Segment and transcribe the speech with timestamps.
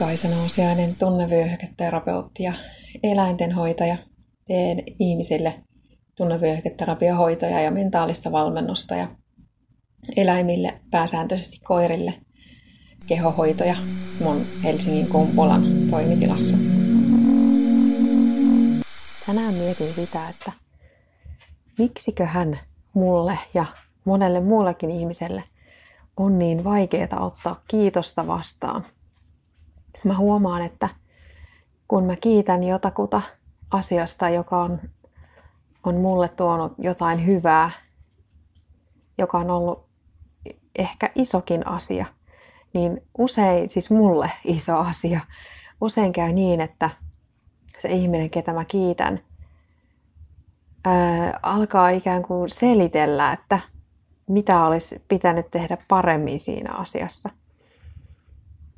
[0.00, 2.52] Kaisa Nousiainen, tunnevyöhyketerapeutti ja
[3.02, 3.96] eläintenhoitaja.
[4.46, 5.54] Teen ihmisille
[6.14, 9.08] tunnevyöhyketerapiahoitoja ja mentaalista valmennusta ja
[10.16, 12.14] eläimille, pääsääntöisesti koirille,
[13.06, 13.76] kehohoitoja
[14.20, 16.56] mun Helsingin Kumpulan toimitilassa.
[19.26, 20.52] Tänään mietin sitä, että
[21.78, 22.60] miksiköhän
[22.94, 23.66] mulle ja
[24.04, 25.44] monelle muullekin ihmiselle
[26.16, 28.86] on niin vaikeaa ottaa kiitosta vastaan–
[30.04, 30.88] mä huomaan, että
[31.88, 33.22] kun mä kiitän jotakuta
[33.70, 34.80] asiasta, joka on,
[35.84, 37.70] on mulle tuonut jotain hyvää,
[39.18, 39.86] joka on ollut
[40.78, 42.06] ehkä isokin asia,
[42.72, 45.20] niin usein, siis mulle iso asia,
[45.80, 46.90] usein käy niin, että
[47.78, 49.20] se ihminen, ketä mä kiitän,
[50.84, 53.60] ää, alkaa ikään kuin selitellä, että
[54.28, 57.30] mitä olisi pitänyt tehdä paremmin siinä asiassa,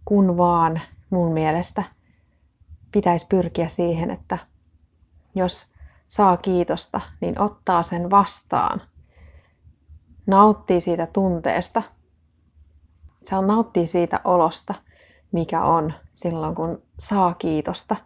[0.04, 0.80] kun vaan
[1.12, 1.82] mun mielestä
[2.92, 4.38] pitäisi pyrkiä siihen, että
[5.34, 5.72] jos
[6.04, 8.82] saa kiitosta, niin ottaa sen vastaan.
[10.26, 11.82] Nauttii siitä tunteesta.
[13.24, 14.74] Saa nauttii siitä olosta,
[15.32, 17.96] mikä on silloin, kun saa kiitosta.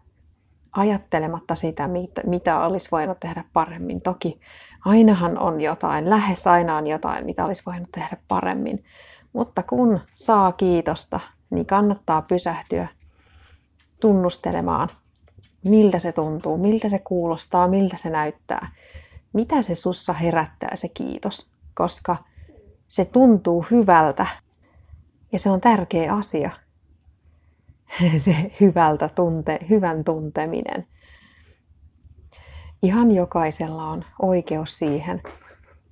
[0.73, 1.89] Ajattelematta sitä,
[2.27, 4.01] mitä olisi voinut tehdä paremmin.
[4.01, 4.41] Toki
[4.85, 8.85] ainahan on jotain, lähes aina on jotain, mitä olisi voinut tehdä paremmin.
[9.33, 12.89] Mutta kun saa kiitosta, niin kannattaa pysähtyä
[14.01, 14.89] tunnustelemaan,
[15.65, 18.69] miltä se tuntuu, miltä se kuulostaa, miltä se näyttää.
[19.33, 22.17] Mitä se sussa herättää se kiitos, koska
[22.89, 24.27] se tuntuu hyvältä
[25.33, 26.51] ja se on tärkeä asia.
[28.19, 30.87] se hyvältä tunte, hyvän tunteminen.
[32.83, 35.23] Ihan jokaisella on oikeus siihen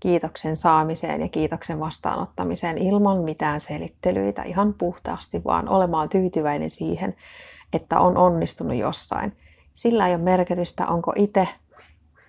[0.01, 7.17] kiitoksen saamiseen ja kiitoksen vastaanottamiseen ilman mitään selittelyitä, ihan puhtaasti vaan olemaan tyytyväinen siihen,
[7.75, 9.37] että on onnistunut jossain.
[9.75, 11.49] Sillä ei ole merkitystä, onko itse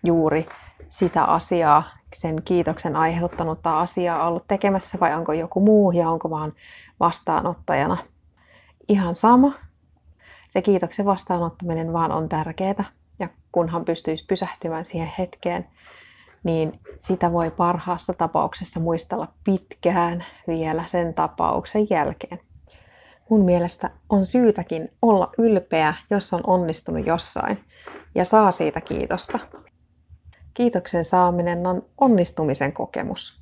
[0.04, 0.48] juuri
[0.90, 1.84] sitä asiaa,
[2.14, 6.54] sen kiitoksen aiheuttanutta asiaa ollut tekemässä vai onko joku muu ja onko vaan
[7.00, 7.98] vastaanottajana.
[8.88, 9.54] Ihan sama.
[10.50, 12.86] Se kiitoksen vastaanottaminen vaan on tärkeää
[13.20, 15.68] ja kunhan pystyisi pysähtymään siihen hetkeen,
[16.44, 22.40] niin sitä voi parhaassa tapauksessa muistella pitkään vielä sen tapauksen jälkeen
[23.30, 27.64] mun mielestä on syytäkin olla ylpeä, jos on onnistunut jossain
[28.16, 29.40] ja saa siitä kiitosta.
[30.54, 33.42] Kiitoksen saaminen on onnistumisen kokemus.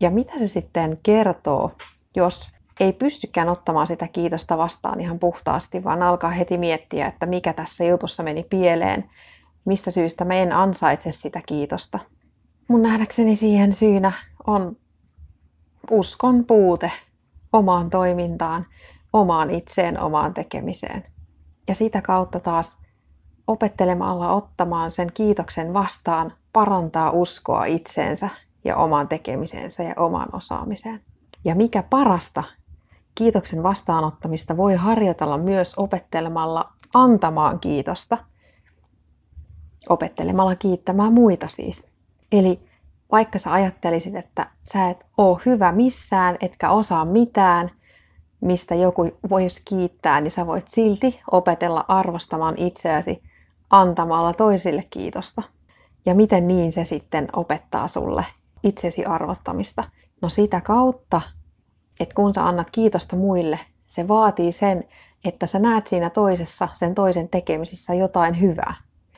[0.00, 1.72] Ja mitä se sitten kertoo,
[2.16, 7.52] jos ei pystykään ottamaan sitä kiitosta vastaan ihan puhtaasti, vaan alkaa heti miettiä, että mikä
[7.52, 9.10] tässä jutussa meni pieleen,
[9.64, 11.98] mistä syystä mä en ansaitse sitä kiitosta.
[12.68, 14.12] Mun nähdäkseni siihen syynä
[14.46, 14.76] on
[15.90, 16.92] uskon puute
[17.56, 18.66] omaan toimintaan,
[19.12, 21.04] omaan itseen, omaan tekemiseen.
[21.68, 22.78] Ja sitä kautta taas
[23.46, 28.28] opettelemalla ottamaan sen kiitoksen vastaan parantaa uskoa itseensä
[28.64, 31.02] ja omaan tekemisensä ja omaan osaamiseen.
[31.44, 32.44] Ja mikä parasta,
[33.14, 38.18] kiitoksen vastaanottamista voi harjoitella myös opettelemalla antamaan kiitosta.
[39.88, 41.90] Opettelemalla kiittämään muita siis.
[42.32, 42.65] Eli
[43.12, 47.70] vaikka sä ajattelisit, että sä et oo hyvä missään, etkä osaa mitään,
[48.40, 53.22] mistä joku voisi kiittää, niin sä voit silti opetella arvostamaan itseäsi
[53.70, 55.42] antamalla toisille kiitosta.
[56.06, 58.24] Ja miten niin se sitten opettaa sulle
[58.62, 59.84] itsesi arvottamista?
[60.22, 61.20] No sitä kautta,
[62.00, 64.84] että kun sä annat kiitosta muille, se vaatii sen,
[65.24, 68.74] että sä näet siinä toisessa, sen toisen tekemisissä jotain hyvää.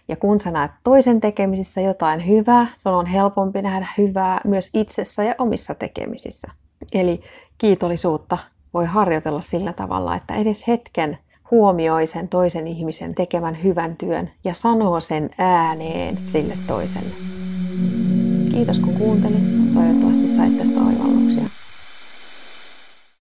[0.09, 5.25] Ja kun sä näet toisen tekemisissä jotain hyvää, sun on helpompi nähdä hyvää myös itsessä
[5.25, 6.49] ja omissa tekemisissä.
[6.93, 7.21] Eli
[7.59, 8.39] kiitollisuutta
[8.75, 11.19] voi harjoitella sillä tavalla, että edes hetken
[11.51, 17.15] huomioi sen toisen ihmisen tekemän hyvän työn ja sanoo sen ääneen sille toiselle.
[18.51, 19.75] Kiitos kun kuuntelit.
[19.75, 21.58] Toivottavasti sait tästä oivalluksia.